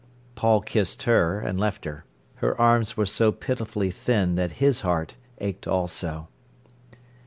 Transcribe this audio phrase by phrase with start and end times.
[0.33, 2.05] Paul kissed her, and left her.
[2.37, 6.27] Her arms were so pitifully thin that his heart ached also.